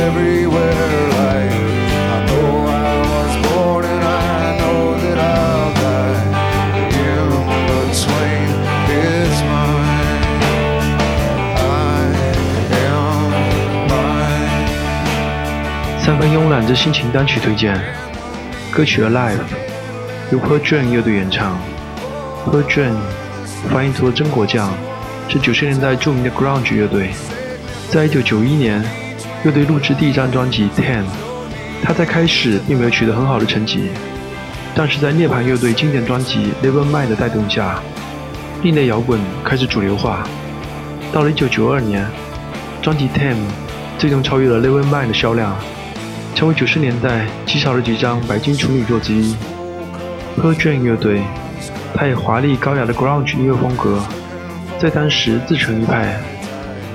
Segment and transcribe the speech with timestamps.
[0.00, 6.24] everywhere like I know I was born and I know that I'll die
[6.98, 7.28] in
[7.68, 8.50] between
[8.90, 9.84] it's mine
[11.56, 12.10] I
[12.86, 13.30] am
[13.88, 14.68] mine
[16.00, 17.78] 三分慵懒之心情单曲推荐，
[18.72, 19.38] 歌曲《Alive》
[20.32, 21.56] 由 Per June 乐队演唱。
[22.46, 22.96] Per June
[23.68, 24.72] 发音图的真果酱
[25.28, 27.10] 是九十年代著名的 Grunge 乐队。
[27.90, 28.80] 在一九九一年，
[29.42, 31.00] 乐队录制第一张专辑《Ten》，
[31.82, 33.88] 他在开始并没有取得很好的成绩，
[34.76, 37.82] 但是在涅槃乐队经典专辑《Never Mind》的带动下，
[38.62, 40.24] 另类摇滚开始主流化。
[41.12, 42.06] 到了一九九二年，
[42.80, 43.32] 专辑《Ten》
[43.98, 45.56] 最终超越了《Never Mind》的销量。
[46.36, 49.34] 成为九十年代极少的几张白金处女作之一。
[50.36, 51.22] Per June 乐队，
[51.92, 54.00] 他以华丽高雅的 Grunge 音乐风格，
[54.78, 56.20] 在当时自成一派。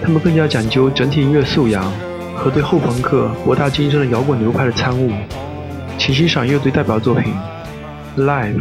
[0.06, 1.92] 他们更加讲究整体音乐素养
[2.36, 5.12] 和对后朋克博大精深的摇滚流派的参悟。
[5.98, 7.34] 请欣赏乐队代表作品
[8.24, 8.60] 《Live》。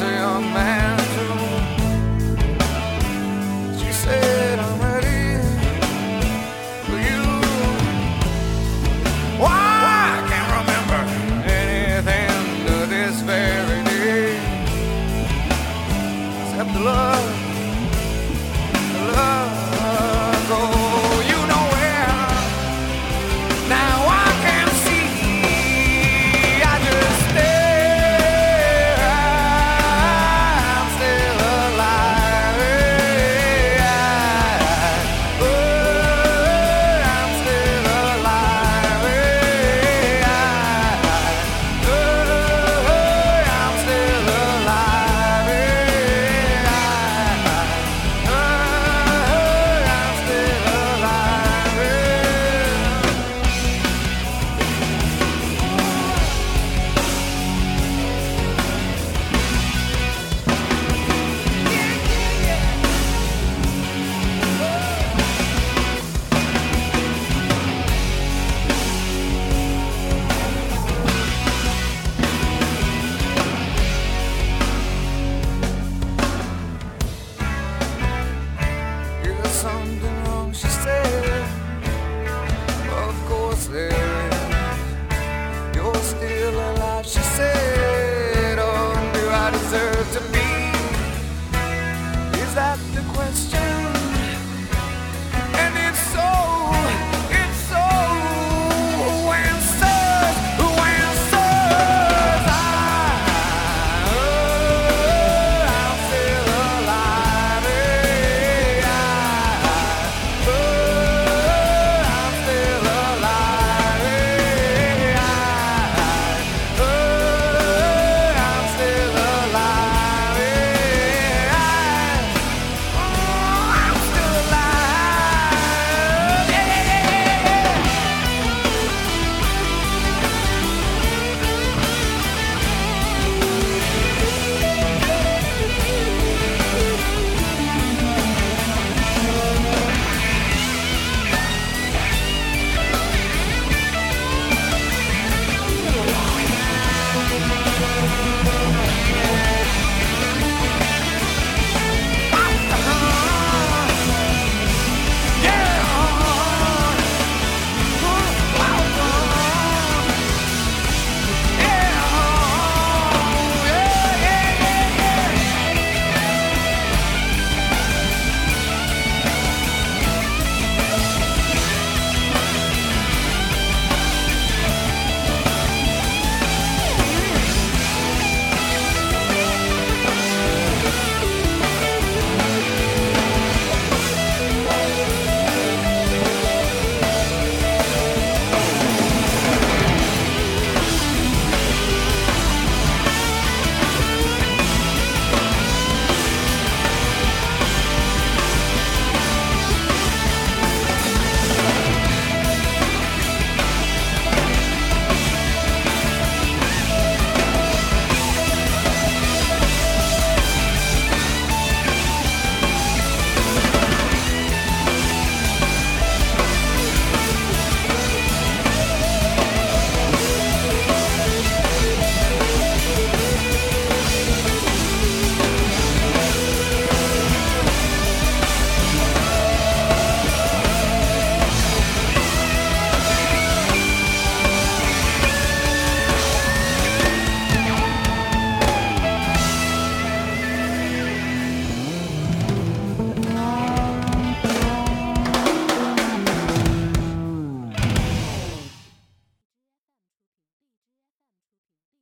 [0.00, 0.59] say I'm